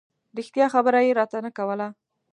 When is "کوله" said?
1.57-1.87